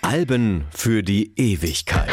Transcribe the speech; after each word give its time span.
Alben 0.00 0.64
für 0.70 1.02
die 1.02 1.32
Ewigkeit. 1.36 2.08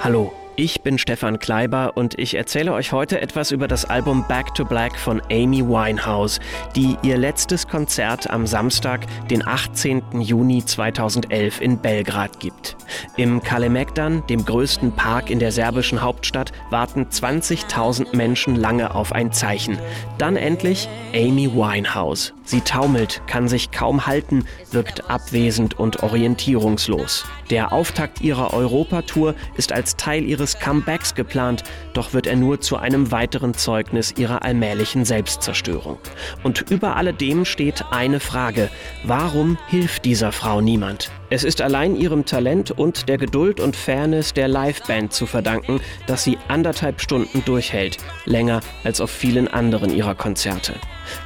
Hallo, 0.00 0.32
ich 0.56 0.80
bin 0.80 0.96
Stefan 0.96 1.38
Kleiber 1.38 1.92
und 1.96 2.18
ich 2.18 2.34
erzähle 2.34 2.72
euch 2.72 2.92
heute 2.92 3.20
etwas 3.20 3.50
über 3.50 3.68
das 3.68 3.84
Album 3.84 4.24
Back 4.26 4.54
to 4.54 4.64
Black 4.64 4.98
von 4.98 5.20
Amy 5.30 5.62
Winehouse, 5.62 6.40
die 6.74 6.96
ihr 7.02 7.18
letztes 7.18 7.68
Konzert 7.68 8.30
am 8.30 8.46
Samstag, 8.46 9.06
den 9.28 9.46
18. 9.46 10.20
Juni 10.20 10.64
2011 10.64 11.60
in 11.60 11.78
Belgrad 11.78 12.40
gibt. 12.40 12.76
Im 13.16 13.42
Kalemegdan, 13.42 14.26
dem 14.28 14.44
größten 14.44 14.92
Park 14.92 15.30
in 15.30 15.40
der 15.40 15.52
serbischen 15.52 16.00
Hauptstadt, 16.00 16.52
warten 16.70 17.06
20.000 17.10 18.16
Menschen 18.16 18.56
lange 18.56 18.94
auf 18.94 19.12
ein 19.12 19.32
Zeichen. 19.32 19.78
Dann 20.16 20.36
endlich 20.36 20.88
Amy 21.14 21.52
Winehouse. 21.52 22.32
Sie 22.44 22.60
taumelt, 22.60 23.22
kann 23.26 23.48
sich 23.48 23.72
kaum 23.72 24.06
halten, 24.06 24.44
wirkt 24.70 25.10
abwesend 25.10 25.78
und 25.78 26.04
orientierungslos. 26.04 27.24
Der 27.50 27.72
Auftakt 27.72 28.20
ihrer 28.20 28.54
Europatour 28.54 29.34
ist 29.56 29.72
als 29.72 29.96
Teil 29.96 30.24
ihres 30.24 30.45
Comebacks 30.54 31.14
geplant, 31.14 31.64
doch 31.92 32.12
wird 32.12 32.26
er 32.26 32.36
nur 32.36 32.60
zu 32.60 32.76
einem 32.76 33.10
weiteren 33.10 33.54
Zeugnis 33.54 34.14
ihrer 34.16 34.42
allmählichen 34.42 35.04
Selbstzerstörung. 35.04 35.98
Und 36.42 36.70
über 36.70 36.96
alledem 36.96 37.44
steht 37.44 37.84
eine 37.90 38.20
Frage. 38.20 38.70
Warum 39.04 39.58
hilft 39.68 40.04
dieser 40.04 40.32
Frau 40.32 40.60
niemand? 40.60 41.10
Es 41.28 41.42
ist 41.42 41.60
allein 41.60 41.96
ihrem 41.96 42.24
Talent 42.24 42.70
und 42.70 43.08
der 43.08 43.18
Geduld 43.18 43.58
und 43.58 43.74
Fairness 43.74 44.32
der 44.32 44.46
Liveband 44.46 45.12
zu 45.12 45.26
verdanken, 45.26 45.80
dass 46.06 46.22
sie 46.22 46.38
anderthalb 46.46 47.00
Stunden 47.00 47.44
durchhält, 47.44 47.96
länger 48.26 48.60
als 48.84 49.00
auf 49.00 49.10
vielen 49.10 49.48
anderen 49.48 49.92
ihrer 49.92 50.14
Konzerte. 50.14 50.74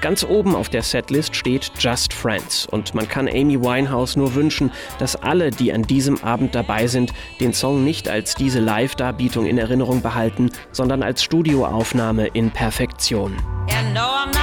Ganz 0.01 0.25
oben 0.25 0.55
auf 0.55 0.71
der 0.71 0.83
Setlist 0.83 1.37
steht 1.37 1.71
Just 1.79 2.15
Friends 2.15 2.67
und 2.67 2.95
man 2.95 3.09
kann 3.09 3.29
Amy 3.29 3.61
Winehouse 3.61 4.17
nur 4.17 4.35
wünschen, 4.35 4.71
dass 4.99 5.17
alle, 5.17 5.51
die 5.51 5.73
an 5.73 5.83
diesem 5.83 6.23
Abend 6.25 6.55
dabei 6.55 6.87
sind, 6.87 7.13
den 7.39 7.53
Song 7.53 7.85
nicht 7.85 8.09
als 8.09 8.35
diese 8.35 8.61
Live-Darbietung 8.61 9.47
in 9.47 9.59
Erinnerung 9.59 10.01
behalten, 10.01 10.51
sondern 10.73 11.03
als 11.03 11.23
Studioaufnahme 11.23 12.29
in 12.29 12.51
Perfektion. 12.51 13.37
Yeah, 13.71 14.40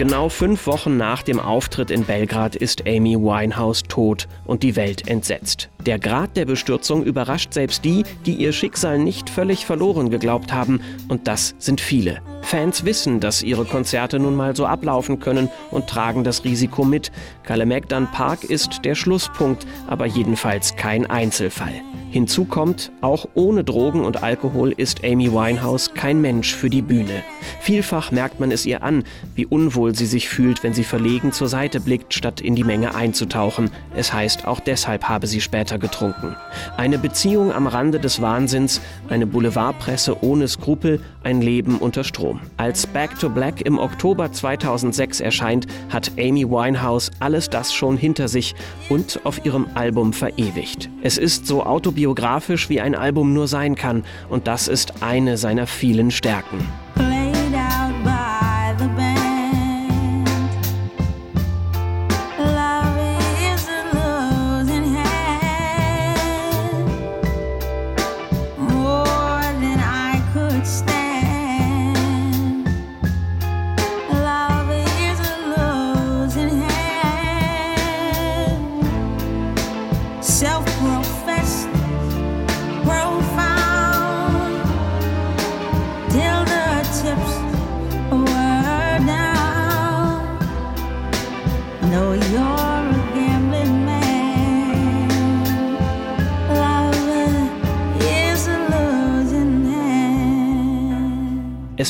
Genau 0.00 0.30
fünf 0.30 0.66
Wochen 0.66 0.96
nach 0.96 1.22
dem 1.22 1.38
Auftritt 1.38 1.90
in 1.90 2.04
Belgrad 2.04 2.56
ist 2.56 2.88
Amy 2.88 3.16
Winehouse 3.16 3.82
tot 3.82 4.28
und 4.46 4.62
die 4.62 4.74
Welt 4.74 5.06
entsetzt. 5.06 5.68
Der 5.84 5.98
Grad 5.98 6.38
der 6.38 6.46
Bestürzung 6.46 7.04
überrascht 7.04 7.52
selbst 7.52 7.84
die, 7.84 8.04
die 8.24 8.32
ihr 8.32 8.54
Schicksal 8.54 8.98
nicht 8.98 9.28
völlig 9.28 9.66
verloren 9.66 10.08
geglaubt 10.08 10.54
haben, 10.54 10.80
und 11.08 11.28
das 11.28 11.54
sind 11.58 11.82
viele. 11.82 12.22
Fans 12.42 12.84
wissen, 12.84 13.20
dass 13.20 13.42
ihre 13.42 13.64
Konzerte 13.64 14.18
nun 14.18 14.34
mal 14.34 14.56
so 14.56 14.66
ablaufen 14.66 15.20
können 15.20 15.50
und 15.70 15.86
tragen 15.86 16.24
das 16.24 16.44
Risiko 16.44 16.84
mit. 16.84 17.12
Kalemegdan 17.44 18.10
Park 18.10 18.44
ist 18.44 18.84
der 18.84 18.94
Schlusspunkt, 18.94 19.66
aber 19.86 20.06
jedenfalls 20.06 20.76
kein 20.76 21.06
Einzelfall. 21.06 21.82
Hinzu 22.10 22.44
kommt, 22.44 22.90
auch 23.02 23.28
ohne 23.34 23.62
Drogen 23.62 24.04
und 24.04 24.24
Alkohol 24.24 24.72
ist 24.72 25.04
Amy 25.04 25.32
Winehouse 25.32 25.94
kein 25.94 26.20
Mensch 26.20 26.54
für 26.54 26.68
die 26.68 26.82
Bühne. 26.82 27.22
Vielfach 27.60 28.10
merkt 28.10 28.40
man 28.40 28.50
es 28.50 28.66
ihr 28.66 28.82
an, 28.82 29.04
wie 29.36 29.46
unwohl 29.46 29.94
sie 29.94 30.06
sich 30.06 30.28
fühlt, 30.28 30.64
wenn 30.64 30.74
sie 30.74 30.82
verlegen 30.82 31.30
zur 31.32 31.48
Seite 31.48 31.78
blickt, 31.78 32.12
statt 32.12 32.40
in 32.40 32.56
die 32.56 32.64
Menge 32.64 32.96
einzutauchen. 32.96 33.70
Es 33.94 34.12
heißt, 34.12 34.46
auch 34.46 34.60
deshalb 34.60 35.08
habe 35.08 35.28
sie 35.28 35.40
später 35.40 35.78
getrunken. 35.78 36.34
Eine 36.76 36.98
Beziehung 36.98 37.52
am 37.52 37.66
Rande 37.66 38.00
des 38.00 38.20
Wahnsinns, 38.20 38.80
eine 39.08 39.26
Boulevardpresse 39.26 40.24
ohne 40.24 40.48
Skrupel, 40.48 41.00
ein 41.22 41.40
Leben 41.40 41.78
unter 41.78 42.02
Strom. 42.02 42.29
Als 42.56 42.86
Back 42.86 43.18
to 43.18 43.28
Black 43.28 43.62
im 43.62 43.78
Oktober 43.78 44.30
2006 44.32 45.20
erscheint, 45.20 45.66
hat 45.88 46.12
Amy 46.18 46.48
Winehouse 46.48 47.10
alles 47.18 47.50
das 47.50 47.72
schon 47.72 47.96
hinter 47.96 48.28
sich 48.28 48.54
und 48.88 49.20
auf 49.24 49.44
ihrem 49.44 49.66
Album 49.74 50.12
verewigt. 50.12 50.90
Es 51.02 51.18
ist 51.18 51.46
so 51.46 51.64
autobiografisch 51.64 52.10
biografisch 52.10 52.68
wie 52.68 52.80
ein 52.80 52.94
Album 52.94 53.32
nur 53.32 53.48
sein 53.48 53.74
kann, 53.76 54.04
und 54.28 54.46
das 54.46 54.68
ist 54.68 55.02
eine 55.02 55.36
seiner 55.36 55.66
vielen 55.66 56.10
Stärken. 56.10 56.58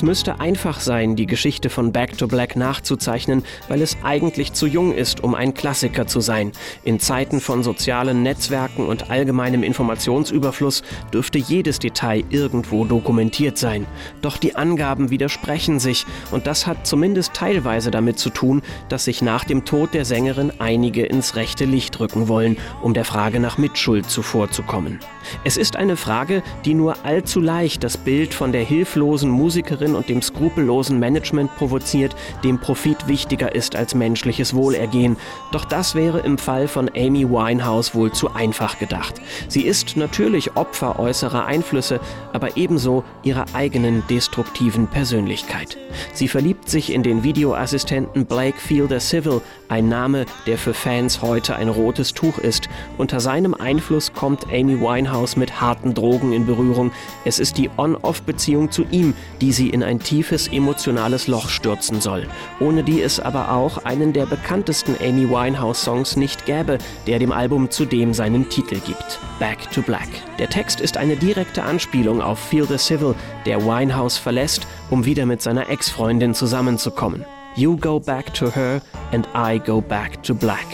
Es 0.00 0.04
müsste 0.06 0.40
einfach 0.40 0.80
sein, 0.80 1.14
die 1.14 1.26
Geschichte 1.26 1.68
von 1.68 1.92
Back 1.92 2.16
to 2.16 2.26
Black 2.26 2.56
nachzuzeichnen, 2.56 3.44
weil 3.68 3.82
es 3.82 3.98
eigentlich 4.02 4.54
zu 4.54 4.66
jung 4.66 4.94
ist, 4.94 5.22
um 5.22 5.34
ein 5.34 5.52
Klassiker 5.52 6.06
zu 6.06 6.20
sein. 6.20 6.52
In 6.84 7.00
Zeiten 7.00 7.38
von 7.38 7.62
sozialen 7.62 8.22
Netzwerken 8.22 8.86
und 8.86 9.10
allgemeinem 9.10 9.62
Informationsüberfluss 9.62 10.84
dürfte 11.12 11.36
jedes 11.36 11.80
Detail 11.80 12.24
irgendwo 12.30 12.86
dokumentiert 12.86 13.58
sein. 13.58 13.84
Doch 14.22 14.38
die 14.38 14.56
Angaben 14.56 15.10
widersprechen 15.10 15.78
sich 15.78 16.06
und 16.30 16.46
das 16.46 16.66
hat 16.66 16.86
zumindest 16.86 17.34
teilweise 17.34 17.90
damit 17.90 18.18
zu 18.18 18.30
tun, 18.30 18.62
dass 18.88 19.04
sich 19.04 19.20
nach 19.20 19.44
dem 19.44 19.66
Tod 19.66 19.92
der 19.92 20.06
Sängerin 20.06 20.50
einige 20.60 21.04
ins 21.04 21.36
rechte 21.36 21.66
Licht 21.66 22.00
rücken 22.00 22.26
wollen, 22.26 22.56
um 22.80 22.94
der 22.94 23.04
Frage 23.04 23.38
nach 23.38 23.58
Mitschuld 23.58 24.08
zuvorzukommen. 24.08 24.98
Es 25.44 25.58
ist 25.58 25.76
eine 25.76 25.98
Frage, 25.98 26.42
die 26.64 26.72
nur 26.72 27.04
allzu 27.04 27.40
leicht 27.40 27.84
das 27.84 27.98
Bild 27.98 28.32
von 28.32 28.52
der 28.52 28.64
hilflosen 28.64 29.30
Musikerin 29.30 29.89
Songwriterin 29.90 29.94
und 29.94 30.08
dem 30.08 30.22
skrupellosen 30.22 30.98
Management 30.98 31.54
provoziert, 31.56 32.14
dem 32.44 32.58
Profit 32.58 33.08
wichtiger 33.08 33.54
ist 33.54 33.76
als 33.76 33.94
menschliches 33.94 34.54
Wohlergehen. 34.54 35.16
Doch 35.52 35.64
das 35.64 35.94
wäre 35.94 36.20
im 36.20 36.38
Fall 36.38 36.68
von 36.68 36.90
Amy 36.96 37.28
Winehouse 37.28 37.94
wohl 37.94 38.12
zu 38.12 38.32
einfach 38.34 38.78
gedacht. 38.78 39.20
Sie 39.48 39.62
ist 39.62 39.96
natürlich 39.96 40.56
Opfer 40.56 40.98
äußerer 40.98 41.46
Einflüsse, 41.46 42.00
aber 42.32 42.56
ebenso 42.56 43.04
ihrer 43.22 43.46
eigenen 43.54 44.02
destruktiven 44.08 44.86
Persönlichkeit. 44.86 45.76
Sie 46.12 46.28
verliebt 46.28 46.68
sich 46.68 46.92
in 46.92 47.02
den 47.02 47.22
Videoassistenten 47.22 48.26
Blake 48.26 48.58
Fielder 48.58 49.00
Civil, 49.00 49.40
ein 49.68 49.88
Name, 49.88 50.26
der 50.46 50.58
für 50.58 50.74
Fans 50.74 51.22
heute 51.22 51.56
ein 51.56 51.68
rotes 51.68 52.12
Tuch 52.14 52.38
ist. 52.38 52.68
Unter 52.98 53.20
seinem 53.20 53.54
Einfluss 53.54 54.12
kommt 54.12 54.46
Amy 54.52 54.80
Winehouse 54.80 55.36
mit 55.36 55.60
harten 55.60 55.94
Drogen 55.94 56.32
in 56.32 56.46
Berührung. 56.46 56.90
Es 57.24 57.38
ist 57.38 57.58
die 57.58 57.70
On-Off-Beziehung 57.76 58.70
zu 58.70 58.84
ihm, 58.90 59.14
die 59.40 59.52
sie 59.52 59.70
in 59.70 59.79
ein 59.82 59.98
tiefes 59.98 60.48
emotionales 60.48 61.26
Loch 61.26 61.48
stürzen 61.48 62.00
soll. 62.00 62.26
Ohne 62.60 62.82
die 62.82 63.02
es 63.02 63.20
aber 63.20 63.52
auch 63.52 63.84
einen 63.84 64.12
der 64.12 64.26
bekanntesten 64.26 64.96
Amy 65.00 65.28
Winehouse-Songs 65.28 66.16
nicht 66.16 66.46
gäbe, 66.46 66.78
der 67.06 67.18
dem 67.18 67.32
Album 67.32 67.70
zudem 67.70 68.14
seinen 68.14 68.48
Titel 68.48 68.80
gibt. 68.86 69.18
Back 69.38 69.70
to 69.72 69.82
Black. 69.82 70.08
Der 70.38 70.48
Text 70.48 70.80
ist 70.80 70.96
eine 70.96 71.16
direkte 71.16 71.62
Anspielung 71.62 72.20
auf 72.20 72.38
Feel 72.38 72.66
the 72.66 72.78
Civil, 72.78 73.14
der 73.46 73.64
Winehouse 73.64 74.18
verlässt, 74.18 74.66
um 74.90 75.04
wieder 75.04 75.26
mit 75.26 75.42
seiner 75.42 75.68
Ex-Freundin 75.68 76.34
zusammenzukommen. 76.34 77.24
You 77.56 77.76
go 77.76 77.98
back 77.98 78.32
to 78.34 78.50
her 78.50 78.80
and 79.12 79.26
I 79.34 79.58
go 79.58 79.80
back 79.80 80.22
to 80.22 80.34
black. 80.34 80.66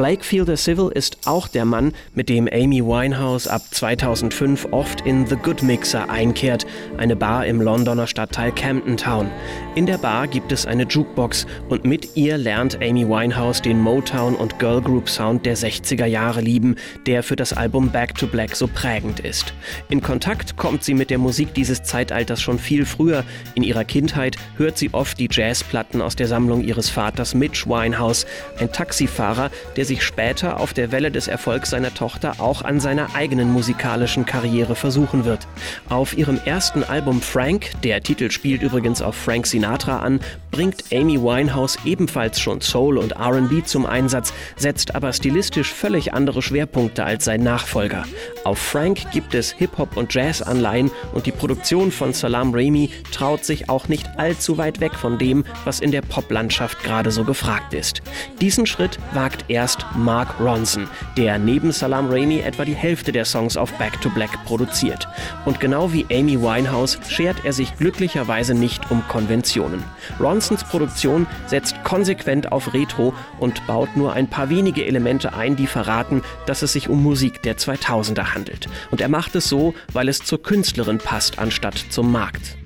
Blake 0.00 0.24
Fielder 0.24 0.56
Civil 0.56 0.90
ist 0.94 1.18
auch 1.26 1.46
der 1.46 1.66
Mann, 1.66 1.92
mit 2.14 2.30
dem 2.30 2.48
Amy 2.50 2.82
Winehouse 2.82 3.46
ab 3.46 3.60
2005 3.70 4.68
oft 4.70 5.02
in 5.02 5.26
The 5.26 5.36
Good 5.36 5.62
Mixer 5.62 6.08
einkehrt, 6.08 6.66
eine 6.96 7.16
Bar 7.16 7.44
im 7.44 7.60
Londoner 7.60 8.06
Stadtteil 8.06 8.50
Camden 8.50 8.96
Town. 8.96 9.30
In 9.74 9.84
der 9.84 9.98
Bar 9.98 10.26
gibt 10.26 10.52
es 10.52 10.64
eine 10.64 10.84
Jukebox 10.84 11.46
und 11.68 11.84
mit 11.84 12.16
ihr 12.16 12.38
lernt 12.38 12.76
Amy 12.80 13.06
Winehouse 13.06 13.60
den 13.60 13.78
Motown 13.78 14.36
und 14.36 14.58
Girl 14.58 14.80
Group 14.80 15.06
Sound 15.06 15.44
der 15.44 15.54
60er 15.54 16.06
Jahre 16.06 16.40
lieben, 16.40 16.76
der 17.04 17.22
für 17.22 17.36
das 17.36 17.52
Album 17.52 17.90
Back 17.90 18.14
to 18.14 18.26
Black 18.26 18.56
so 18.56 18.68
prägend 18.68 19.20
ist. 19.20 19.52
In 19.90 20.00
Kontakt 20.00 20.56
kommt 20.56 20.82
sie 20.82 20.94
mit 20.94 21.10
der 21.10 21.18
Musik 21.18 21.52
dieses 21.52 21.82
Zeitalters 21.82 22.40
schon 22.40 22.58
viel 22.58 22.86
früher. 22.86 23.22
In 23.54 23.62
ihrer 23.62 23.84
Kindheit 23.84 24.36
hört 24.56 24.78
sie 24.78 24.94
oft 24.94 25.18
die 25.18 25.28
Jazzplatten 25.30 26.00
aus 26.00 26.16
der 26.16 26.26
Sammlung 26.26 26.64
ihres 26.64 26.88
Vaters 26.88 27.34
Mitch 27.34 27.68
Winehouse, 27.68 28.24
ein 28.58 28.72
Taxifahrer, 28.72 29.50
der 29.76 29.89
sich 29.90 30.04
später 30.04 30.60
auf 30.60 30.72
der 30.72 30.92
Welle 30.92 31.10
des 31.10 31.26
Erfolgs 31.26 31.70
seiner 31.70 31.92
Tochter 31.92 32.34
auch 32.38 32.62
an 32.62 32.78
seiner 32.78 33.16
eigenen 33.16 33.52
musikalischen 33.52 34.24
Karriere 34.24 34.76
versuchen 34.76 35.24
wird. 35.24 35.48
Auf 35.88 36.16
ihrem 36.16 36.40
ersten 36.44 36.84
Album 36.84 37.20
Frank, 37.20 37.72
der 37.82 38.00
Titel 38.00 38.30
spielt 38.30 38.62
übrigens 38.62 39.02
auf 39.02 39.16
Frank 39.16 39.48
Sinatra 39.48 39.98
an, 39.98 40.20
bringt 40.52 40.84
Amy 40.92 41.20
Winehouse 41.20 41.76
ebenfalls 41.84 42.38
schon 42.38 42.60
Soul 42.60 42.98
und 42.98 43.18
RB 43.18 43.66
zum 43.66 43.84
Einsatz, 43.84 44.32
setzt 44.56 44.94
aber 44.94 45.12
stilistisch 45.12 45.72
völlig 45.72 46.14
andere 46.14 46.40
Schwerpunkte 46.40 47.04
als 47.04 47.24
sein 47.24 47.42
Nachfolger. 47.42 48.04
Auf 48.44 48.58
Frank 48.58 49.10
gibt 49.10 49.34
es 49.34 49.50
Hip-Hop 49.50 49.96
und 49.96 50.14
Jazz-Anleihen 50.14 50.92
und 51.12 51.26
die 51.26 51.32
Produktion 51.32 51.90
von 51.90 52.12
Salam 52.12 52.54
Raimi 52.54 52.90
traut 53.10 53.44
sich 53.44 53.68
auch 53.68 53.88
nicht 53.88 54.06
allzu 54.18 54.56
weit 54.56 54.80
weg 54.80 54.94
von 54.94 55.18
dem, 55.18 55.44
was 55.64 55.80
in 55.80 55.90
der 55.90 56.02
Poplandschaft 56.02 56.82
gerade 56.84 57.10
so 57.10 57.24
gefragt 57.24 57.74
ist. 57.74 58.02
Diesen 58.40 58.66
Schritt 58.66 58.98
wagt 59.14 59.46
erst 59.48 59.79
Mark 59.94 60.40
Ronson, 60.40 60.88
der 61.16 61.38
neben 61.38 61.72
Salam 61.72 62.10
Raimi 62.10 62.40
etwa 62.40 62.64
die 62.64 62.74
Hälfte 62.74 63.12
der 63.12 63.24
Songs 63.24 63.56
auf 63.56 63.72
Back 63.74 64.00
to 64.00 64.10
Black 64.10 64.30
produziert. 64.44 65.06
Und 65.44 65.60
genau 65.60 65.92
wie 65.92 66.06
Amy 66.10 66.40
Winehouse 66.40 66.98
schert 67.08 67.44
er 67.44 67.52
sich 67.52 67.76
glücklicherweise 67.76 68.54
nicht 68.54 68.90
um 68.90 69.02
Konventionen. 69.08 69.82
Ronsons 70.18 70.64
Produktion 70.64 71.26
setzt 71.46 71.82
konsequent 71.84 72.52
auf 72.52 72.72
Retro 72.74 73.14
und 73.38 73.66
baut 73.66 73.96
nur 73.96 74.12
ein 74.12 74.28
paar 74.28 74.50
wenige 74.50 74.86
Elemente 74.86 75.34
ein, 75.34 75.56
die 75.56 75.66
verraten, 75.66 76.22
dass 76.46 76.62
es 76.62 76.72
sich 76.72 76.88
um 76.88 77.02
Musik 77.02 77.42
der 77.42 77.56
2000er 77.56 78.34
handelt. 78.34 78.68
Und 78.90 79.00
er 79.00 79.08
macht 79.08 79.34
es 79.34 79.48
so, 79.48 79.74
weil 79.92 80.08
es 80.08 80.18
zur 80.20 80.42
Künstlerin 80.42 80.98
passt, 80.98 81.38
anstatt 81.38 81.78
zum 81.90 82.12
Markt. 82.12 82.56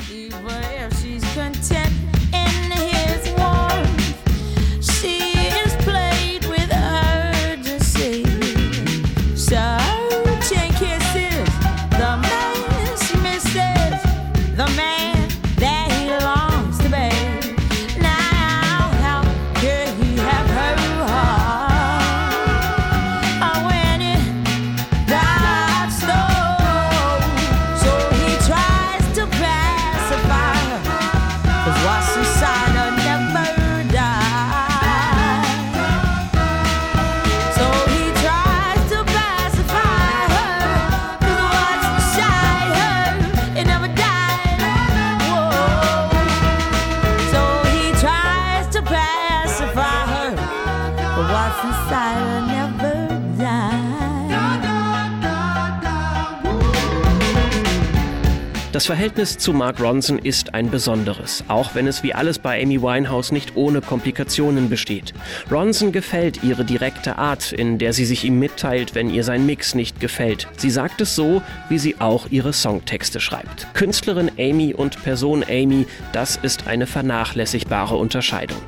Das 58.74 58.86
Verhältnis 58.86 59.38
zu 59.38 59.52
Mark 59.52 59.78
Ronson 59.80 60.18
ist 60.18 60.43
ein 60.54 60.70
besonderes, 60.70 61.44
auch 61.48 61.74
wenn 61.74 61.86
es 61.88 62.02
wie 62.04 62.14
alles 62.14 62.38
bei 62.38 62.62
Amy 62.62 62.80
Winehouse 62.80 63.32
nicht 63.32 63.56
ohne 63.56 63.80
Komplikationen 63.80 64.70
besteht. 64.70 65.12
Ronson 65.50 65.90
gefällt 65.90 66.44
ihre 66.44 66.64
direkte 66.64 67.18
Art, 67.18 67.52
in 67.52 67.78
der 67.78 67.92
sie 67.92 68.04
sich 68.04 68.24
ihm 68.24 68.38
mitteilt, 68.38 68.94
wenn 68.94 69.10
ihr 69.10 69.24
sein 69.24 69.44
Mix 69.44 69.74
nicht 69.74 69.98
gefällt. 69.98 70.46
Sie 70.56 70.70
sagt 70.70 71.00
es 71.00 71.16
so, 71.16 71.42
wie 71.68 71.78
sie 71.78 71.96
auch 71.98 72.28
ihre 72.30 72.52
Songtexte 72.52 73.18
schreibt. 73.20 73.66
Künstlerin 73.74 74.30
Amy 74.38 74.72
und 74.72 75.02
Person 75.02 75.44
Amy, 75.48 75.86
das 76.12 76.36
ist 76.36 76.68
eine 76.68 76.86
vernachlässigbare 76.86 77.96
Unterscheidung. 77.96 78.58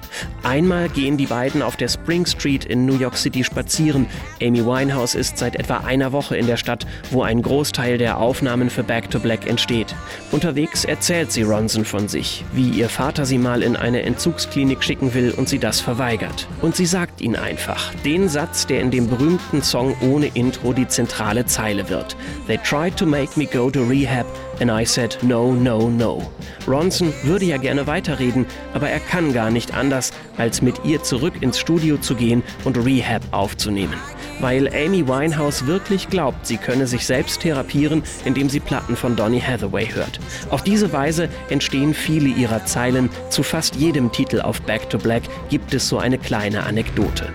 Einmal 0.42 0.88
gehen 0.88 1.16
die 1.16 1.26
beiden 1.26 1.62
auf 1.62 1.76
der 1.76 1.88
Spring 1.88 2.26
Street 2.26 2.64
in 2.64 2.84
New 2.84 2.98
York 2.98 3.16
City 3.16 3.44
spazieren. 3.44 4.06
Amy 4.42 4.66
Winehouse 4.66 5.14
ist 5.14 5.38
seit 5.38 5.54
etwa 5.54 5.78
einer 5.78 6.10
Woche 6.10 6.36
in 6.36 6.48
der 6.48 6.56
Stadt, 6.56 6.84
wo 7.12 7.22
ein 7.22 7.42
Großteil 7.42 7.96
der 7.96 8.18
Aufnahmen 8.18 8.70
für 8.70 8.82
Back 8.82 9.08
to 9.10 9.20
Black 9.20 9.46
entsteht. 9.46 9.94
Unterwegs 10.32 10.84
erzählt 10.84 11.30
sie 11.30 11.42
Ronson 11.42 11.75
von 11.84 12.08
sich, 12.08 12.44
wie 12.52 12.70
ihr 12.70 12.88
Vater 12.88 13.26
sie 13.26 13.38
mal 13.38 13.62
in 13.62 13.76
eine 13.76 14.02
Entzugsklinik 14.02 14.82
schicken 14.82 15.14
will 15.14 15.32
und 15.36 15.48
sie 15.48 15.58
das 15.58 15.80
verweigert. 15.80 16.48
Und 16.62 16.76
sie 16.76 16.86
sagt 16.86 17.20
ihn 17.20 17.36
einfach, 17.36 17.94
den 18.04 18.28
Satz, 18.28 18.66
der 18.66 18.80
in 18.80 18.90
dem 18.90 19.08
berühmten 19.08 19.62
Song 19.62 19.94
ohne 20.00 20.28
Intro 20.28 20.72
die 20.72 20.88
zentrale 20.88 21.46
Zeile 21.46 21.88
wird. 21.88 22.16
They 22.46 22.58
tried 22.58 22.96
to 22.96 23.06
make 23.06 23.38
me 23.38 23.46
go 23.46 23.70
to 23.70 23.82
rehab 23.82 24.26
And 24.60 24.70
I 24.70 24.84
said 24.84 25.18
no, 25.22 25.52
no, 25.52 25.88
no. 25.88 26.30
Ronson 26.66 27.12
würde 27.22 27.44
ja 27.44 27.56
gerne 27.56 27.86
weiterreden, 27.86 28.46
aber 28.74 28.88
er 28.88 29.00
kann 29.00 29.32
gar 29.32 29.50
nicht 29.50 29.74
anders, 29.74 30.12
als 30.36 30.62
mit 30.62 30.84
ihr 30.84 31.02
zurück 31.02 31.34
ins 31.40 31.58
Studio 31.58 31.98
zu 31.98 32.14
gehen 32.14 32.42
und 32.64 32.76
Rehab 32.76 33.22
aufzunehmen 33.30 33.98
weil 34.40 34.68
Amy 34.68 35.06
Winehouse 35.06 35.66
wirklich 35.66 36.08
glaubt, 36.08 36.46
sie 36.46 36.56
könne 36.56 36.86
sich 36.86 37.06
selbst 37.06 37.40
therapieren, 37.40 38.02
indem 38.24 38.48
sie 38.48 38.60
Platten 38.60 38.96
von 38.96 39.16
Donny 39.16 39.40
Hathaway 39.40 39.86
hört. 39.86 40.18
Auf 40.50 40.62
diese 40.62 40.92
Weise 40.92 41.28
entstehen 41.50 41.94
viele 41.94 42.28
ihrer 42.28 42.64
Zeilen. 42.64 43.10
Zu 43.30 43.42
fast 43.42 43.76
jedem 43.76 44.12
Titel 44.12 44.40
auf 44.40 44.60
Back 44.62 44.90
to 44.90 44.98
Black 44.98 45.22
gibt 45.48 45.74
es 45.74 45.88
so 45.88 45.98
eine 45.98 46.18
kleine 46.18 46.64
Anekdote. 46.64 47.32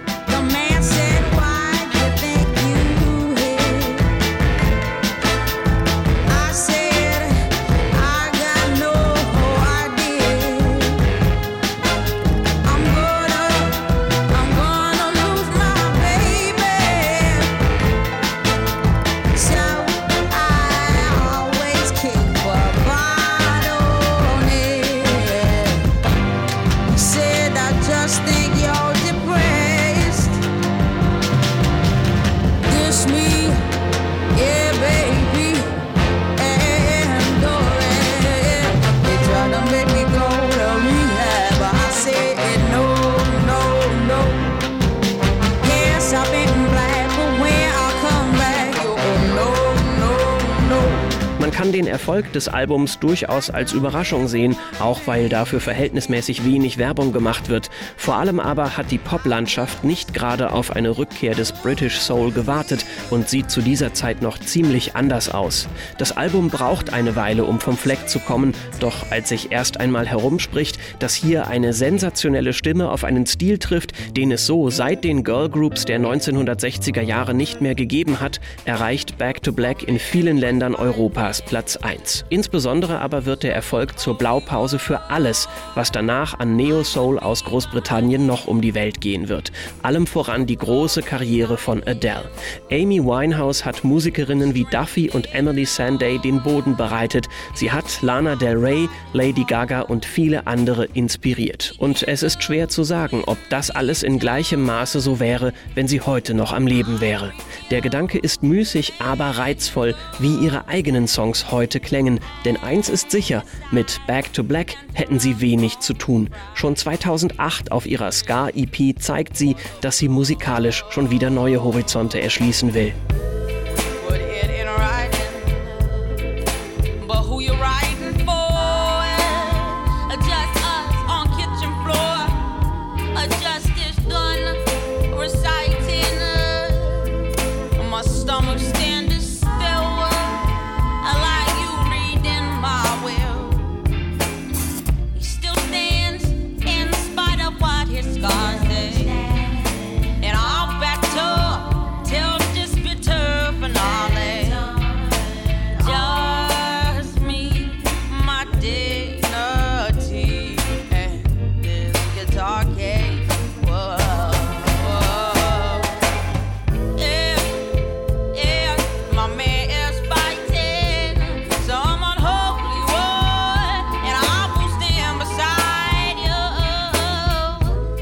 Kann 51.51 51.72
den 51.72 51.88
Erfolg 51.88 52.31
des 52.34 52.48
Albums 52.48 53.00
durchaus 53.00 53.50
als 53.50 53.74
Überraschung 53.74 54.27
sehen, 54.27 54.55
auch 54.79 55.01
weil 55.05 55.29
dafür 55.29 55.60
verhältnismäßig 55.60 56.46
wenig 56.46 56.77
Werbung 56.77 57.12
gemacht 57.13 57.50
wird. 57.50 57.70
Vor 57.98 58.15
allem 58.15 58.39
aber 58.39 58.77
hat 58.77 58.91
die 58.91 58.98
Poplandschaft 58.98 59.84
nicht 59.84 60.13
gerade 60.13 60.51
auf 60.53 60.75
eine 60.75 60.98
Rückkehr 60.98 61.36
des 61.36 61.51
British 61.51 62.00
Soul 62.00 62.31
gewartet 62.31 62.86
und 63.10 63.29
sieht 63.29 63.51
zu 63.51 63.62
dieser 63.62 63.93
Zeit 63.93 64.22
noch 64.22 64.39
ziemlich 64.39 64.96
anders 64.96 65.29
aus. 65.29 65.67
Das 65.98 66.15
Album 66.15 66.50
braucht 66.50 66.93
eine 66.93 67.15
Weile, 67.15 67.43
um 67.43 67.60
vom 67.60 67.77
Fleck 67.77 68.08
zu 68.08 68.20
kommen, 68.20 68.53
doch 68.79 69.12
als 69.12 69.29
sich 69.29 69.51
erst 69.51 69.79
einmal 69.79 70.08
herumspricht, 70.08 70.79
dass 71.00 71.13
hier 71.13 71.48
eine 71.48 71.74
sensationelle 71.74 72.53
Stimme 72.53 72.89
auf 72.89 73.03
einen 73.03 73.25
Stil 73.25 73.58
trifft, 73.58 73.91
den 74.15 74.31
es 74.31 74.46
so 74.46 74.70
seit 74.70 75.03
den 75.03 75.24
Girl 75.24 75.50
Groups 75.50 75.86
der 75.86 76.00
1960er 76.00 77.01
Jahre 77.01 77.34
nicht 77.34 77.62
mehr 77.62 77.75
gegeben 77.75 78.20
hat, 78.20 78.39
erreicht 78.65 79.17
Back 79.17 79.43
to 79.43 79.51
Black 79.51 79.84
in 79.84 80.00
vielen 80.00 80.38
Ländern 80.38 80.75
Europas 80.75 81.41
Platz 81.46 81.78
1. 81.78 82.26
Insbesondere 82.30 83.00
aber 83.00 83.26
wird 83.26 83.44
der 83.44 83.54
Erfolg 83.54 84.00
zur 84.00 84.18
Blaupause 84.18 84.80
für 84.80 85.10
alles, 85.10 85.50
was 85.76 85.92
danach 85.92 86.40
an 86.40 86.56
Neo 86.56 86.84
Soul 86.84 87.20
aus 87.20 87.44
Großbritannien 87.44 88.26
noch 88.26 88.48
um 88.48 88.62
die 88.62 88.74
Welt 88.74 89.02
gehen 89.02 89.30
wird. 89.30 89.52
Allem 89.82 90.08
voran 90.08 90.46
die 90.46 90.58
große 90.58 91.02
Karriere 91.02 91.58
von 91.58 91.84
Adele. 91.84 92.30
Amy 92.72 93.04
Winehouse 93.04 93.66
hat 93.66 93.84
Musikerinnen 93.84 94.54
wie 94.54 94.66
Duffy 94.72 95.10
und 95.10 95.34
Emily 95.34 95.64
Sandé 95.64 96.22
den 96.22 96.42
Boden 96.42 96.76
bereitet. 96.76 97.28
Sie 97.54 97.72
hat 97.72 98.02
Lana 98.02 98.36
Del 98.36 98.58
Rey, 98.58 98.90
Lady 99.14 99.44
Gaga 99.44 99.82
und 99.82 100.06
viele 100.06 100.48
andere 100.48 100.86
inspiriert. 100.86 101.74
Und 101.78 102.04
es 102.08 102.24
ist 102.24 102.44
schwer 102.44 102.70
zu 102.70 102.84
sagen, 102.84 103.24
ob 103.26 103.38
das 103.50 103.72
alles 103.72 104.04
in 104.04 104.20
gleichem 104.20 104.62
Maße 104.62 105.00
so 105.00 105.20
wäre, 105.20 105.54
wenn 105.76 105.88
sie 105.88 106.02
heute 106.02 106.34
noch 106.34 106.54
am 106.54 106.68
Leben 106.68 107.02
wäre. 107.02 107.34
Der 107.72 107.82
Gedanke 107.82 108.18
ist 108.20 108.44
müßig, 108.44 108.94
aber 109.00 109.32
reizvoll, 109.32 109.96
wie 110.20 110.36
ihre 110.36 110.68
eigenen 110.68 111.08
Songs 111.08 111.31
heute 111.52 111.80
klängen. 111.80 112.20
Denn 112.46 112.58
eins 112.58 112.90
ist 112.90 113.12
sicher, 113.12 113.44
mit 113.72 114.00
Back 114.08 114.34
to 114.34 114.44
Black 114.44 114.76
hätten 114.94 115.20
sie 115.20 115.42
wenig 115.42 115.80
zu 115.80 115.94
tun. 115.94 116.30
Schon 116.54 116.76
2008 116.76 117.72
auf 117.72 117.86
ihrer 117.86 118.12
Ska-EP 118.12 119.00
zeigt 119.00 119.38
sie, 119.38 119.56
dass 119.82 119.98
sie 119.98 120.10
musikalisch 120.10 120.84
schon 120.90 121.12
wieder 121.12 121.30
neue 121.30 121.64
Horizonte 121.64 122.22
erschließen 122.22 122.74
will. 122.74 122.94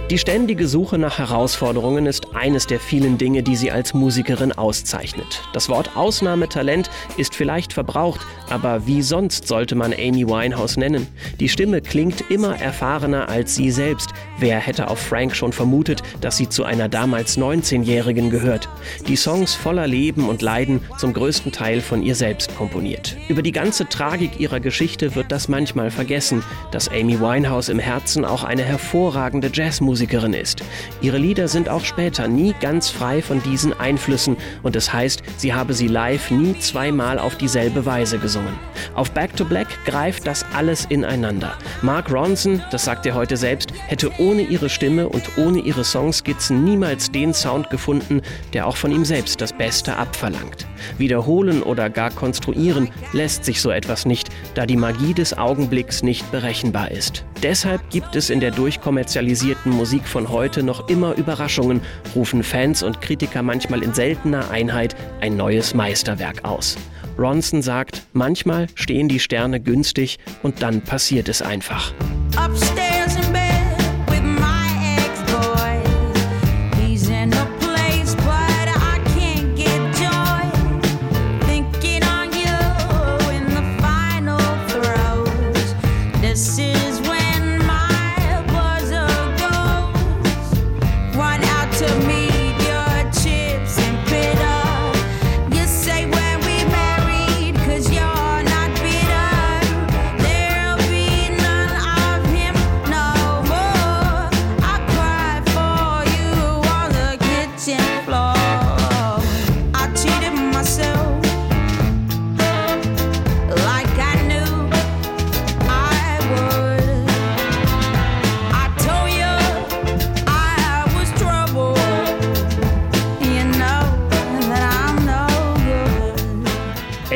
Die 0.09 0.17
ständige 0.17 0.67
Suche 0.67 0.97
nach 0.97 1.19
Herausforderungen 1.19 2.07
ist 2.07 2.33
eines 2.33 2.65
der 2.65 2.79
vielen 2.79 3.19
Dinge, 3.19 3.43
die 3.43 3.55
sie 3.55 3.69
als 3.69 3.93
Musikerin 3.93 4.51
auszeichnet. 4.51 5.43
Das 5.53 5.69
Wort 5.69 5.95
Ausnahmetalent 5.95 6.89
ist 7.17 7.35
vielleicht 7.35 7.73
verbraucht, 7.73 8.21
aber 8.49 8.87
wie 8.87 9.03
sonst 9.03 9.47
sollte 9.47 9.75
man 9.75 9.93
Amy 9.93 10.27
Winehouse 10.27 10.77
nennen? 10.77 11.05
Die 11.39 11.47
Stimme 11.47 11.81
klingt 11.81 12.31
immer 12.31 12.59
erfahrener 12.59 13.29
als 13.29 13.53
sie 13.53 13.69
selbst. 13.69 14.09
Wer 14.39 14.57
hätte 14.57 14.87
auf 14.87 14.97
Frank 14.97 15.35
schon 15.35 15.53
vermutet, 15.53 16.01
dass 16.21 16.37
sie 16.37 16.49
zu 16.49 16.63
einer 16.63 16.89
damals 16.89 17.37
19-Jährigen 17.37 18.31
gehört? 18.31 18.67
Die 19.07 19.15
Songs 19.15 19.53
voller 19.53 19.85
Leben 19.85 20.27
und 20.27 20.41
Leiden 20.41 20.81
zum 20.97 21.13
größten 21.13 21.51
Teil 21.51 21.81
von 21.81 22.01
ihr 22.01 22.15
selbst 22.15 22.57
komponiert. 22.57 23.15
Über 23.27 23.43
die 23.43 23.51
ganze 23.51 23.87
Tragik 23.87 24.39
ihrer 24.39 24.59
Geschichte 24.59 25.13
wird 25.13 25.31
das 25.31 25.49
manchmal 25.49 25.91
vergessen, 25.91 26.41
dass 26.71 26.89
Amy 26.89 27.19
Winehouse 27.19 27.69
im 27.69 27.77
Herzen 27.77 28.25
auch 28.25 28.43
eine 28.43 28.63
hervorragende 28.63 29.51
Jazzmusikerin 29.53 29.98
Musikerin 29.99 30.33
ist. 30.33 30.63
Ihre 31.01 31.17
Lieder 31.17 31.49
sind 31.49 31.67
auch 31.67 31.83
später 31.83 32.29
nie 32.29 32.55
ganz 32.61 32.89
frei 32.89 33.21
von 33.21 33.43
diesen 33.43 33.77
Einflüssen 33.77 34.37
und 34.63 34.77
es 34.77 34.85
das 34.85 34.93
heißt, 34.93 35.23
sie 35.35 35.53
habe 35.53 35.73
sie 35.73 35.87
live 35.89 36.31
nie 36.31 36.57
zweimal 36.57 37.19
auf 37.19 37.35
dieselbe 37.35 37.85
Weise 37.85 38.17
gesungen. 38.17 38.57
Auf 38.95 39.11
Back 39.11 39.35
to 39.35 39.43
Black 39.43 39.67
greift 39.83 40.25
das 40.25 40.45
alles 40.55 40.85
ineinander. 40.85 41.53
Mark 41.81 42.09
Ronson, 42.09 42.63
das 42.71 42.85
sagt 42.85 43.05
er 43.05 43.13
heute 43.13 43.35
selbst, 43.35 43.73
hätte 43.87 44.09
ohne 44.19 44.43
ihre 44.43 44.69
Stimme 44.69 45.09
und 45.09 45.37
ohne 45.37 45.59
ihre 45.59 45.83
Songskizzen 45.83 46.63
niemals 46.63 47.11
den 47.11 47.33
Sound 47.33 47.69
gefunden, 47.69 48.21
der 48.53 48.67
auch 48.67 48.77
von 48.77 48.91
ihm 48.91 49.03
selbst 49.03 49.41
das 49.41 49.51
Beste 49.51 49.97
abverlangt. 49.97 50.68
Wiederholen 50.97 51.63
oder 51.63 51.89
gar 51.89 52.11
konstruieren 52.11 52.89
lässt 53.13 53.45
sich 53.45 53.61
so 53.61 53.71
etwas 53.71 54.05
nicht, 54.05 54.29
da 54.53 54.65
die 54.65 54.77
Magie 54.77 55.13
des 55.13 55.37
Augenblicks 55.37 56.03
nicht 56.03 56.29
berechenbar 56.31 56.91
ist. 56.91 57.25
Deshalb 57.43 57.89
gibt 57.89 58.15
es 58.15 58.29
in 58.29 58.39
der 58.39 58.51
durchkommerzialisierten 58.51 59.71
Musik 59.71 60.07
von 60.07 60.29
heute 60.29 60.63
noch 60.63 60.89
immer 60.89 61.15
Überraschungen, 61.15 61.81
rufen 62.15 62.43
Fans 62.43 62.83
und 62.83 63.01
Kritiker 63.01 63.43
manchmal 63.43 63.83
in 63.83 63.93
seltener 63.93 64.51
Einheit 64.51 64.95
ein 65.21 65.37
neues 65.37 65.73
Meisterwerk 65.73 66.43
aus. 66.43 66.77
Ronson 67.17 67.61
sagt, 67.61 68.03
manchmal 68.13 68.67
stehen 68.75 69.09
die 69.09 69.19
Sterne 69.19 69.59
günstig 69.59 70.19
und 70.41 70.61
dann 70.61 70.81
passiert 70.81 71.27
es 71.27 71.41
einfach. 71.41 71.93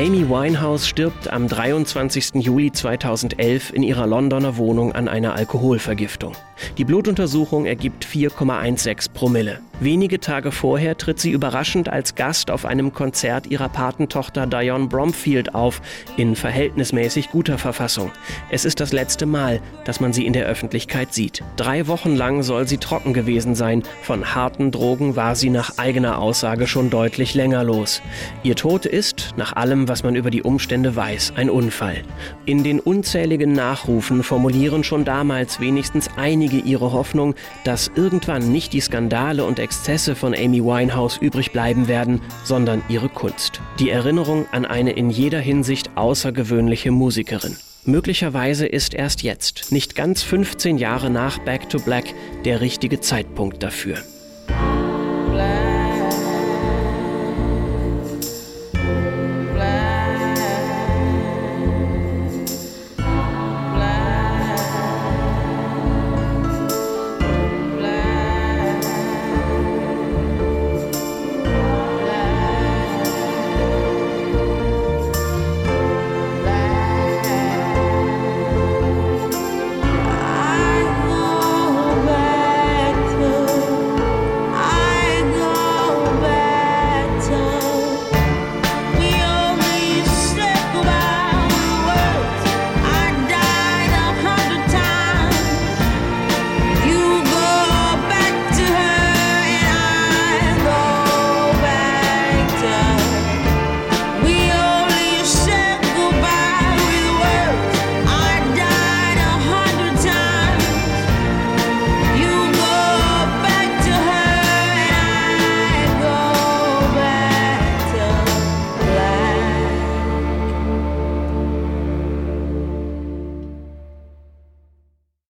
Amy 0.03 0.27
Winehouse 0.27 0.85
stirbt 0.85 1.29
am 1.29 1.47
23. 1.47 2.31
Juli 2.43 2.73
2011 2.73 3.73
in 3.73 3.83
ihrer 3.83 4.05
Londoner 4.05 4.57
Wohnung 4.57 4.91
an 4.91 5.07
einer 5.07 5.33
Alkoholvergiftung. 5.33 6.33
Die 6.77 6.85
Blutuntersuchung 6.85 7.65
ergibt 7.65 8.05
4,16 8.05 9.11
Promille. 9.13 9.59
Wenige 9.79 10.19
Tage 10.19 10.51
vorher 10.51 10.97
tritt 10.97 11.19
sie 11.19 11.31
überraschend 11.31 11.89
als 11.89 12.15
Gast 12.15 12.51
auf 12.51 12.63
einem 12.63 12.93
Konzert 12.93 13.47
ihrer 13.47 13.69
Patentochter 13.69 14.47
Dionne 14.47 14.87
Bromfield 14.87 15.55
auf, 15.55 15.81
in 16.15 16.35
verhältnismäßig 16.35 17.31
guter 17.31 17.57
Verfassung. 17.57 18.11
Es 18.49 18.65
ist 18.65 18.79
das 18.79 18.93
letzte 18.93 19.25
Mal, 19.25 19.59
dass 19.83 19.99
man 19.99 20.13
sie 20.13 20.25
in 20.25 20.33
der 20.33 20.45
Öffentlichkeit 20.45 21.13
sieht. 21.13 21.43
Drei 21.57 21.87
Wochen 21.87 22.15
lang 22.15 22.43
soll 22.43 22.67
sie 22.67 22.77
trocken 22.77 23.13
gewesen 23.13 23.55
sein. 23.55 23.83
Von 24.03 24.35
harten 24.35 24.71
Drogen 24.71 25.15
war 25.15 25.35
sie 25.35 25.49
nach 25.49 25.77
eigener 25.77 26.19
Aussage 26.19 26.67
schon 26.67 26.89
deutlich 26.89 27.33
länger 27.33 27.63
los. 27.63 28.01
Ihr 28.43 28.55
Tod 28.55 28.85
ist, 28.85 29.31
nach 29.37 29.53
allem, 29.53 29.89
was 29.89 30.03
man 30.03 30.15
über 30.15 30.29
die 30.29 30.43
Umstände 30.43 30.95
weiß, 30.95 31.33
ein 31.35 31.49
Unfall. 31.49 32.03
In 32.45 32.63
den 32.63 32.79
unzähligen 32.79 33.51
Nachrufen 33.51 34.23
formulieren 34.23 34.83
schon 34.83 35.03
damals 35.03 35.59
wenigstens 35.59 36.09
einige 36.15 36.52
ihre 36.59 36.91
Hoffnung, 36.91 37.35
dass 37.63 37.91
irgendwann 37.95 38.51
nicht 38.51 38.73
die 38.73 38.81
Skandale 38.81 39.45
und 39.45 39.59
Exzesse 39.59 40.15
von 40.15 40.33
Amy 40.33 40.63
Winehouse 40.63 41.17
übrig 41.17 41.51
bleiben 41.51 41.87
werden, 41.87 42.21
sondern 42.43 42.83
ihre 42.89 43.09
Kunst. 43.09 43.61
Die 43.79 43.89
Erinnerung 43.89 44.45
an 44.51 44.65
eine 44.65 44.91
in 44.91 45.09
jeder 45.09 45.39
Hinsicht 45.39 45.91
außergewöhnliche 45.95 46.91
Musikerin. 46.91 47.57
Möglicherweise 47.85 48.65
ist 48.65 48.93
erst 48.93 49.23
jetzt, 49.23 49.71
nicht 49.71 49.95
ganz 49.95 50.23
15 50.23 50.77
Jahre 50.77 51.09
nach 51.09 51.39
Back 51.39 51.69
to 51.69 51.79
Black, 51.79 52.05
der 52.45 52.61
richtige 52.61 53.01
Zeitpunkt 53.01 53.61
dafür. 53.61 53.97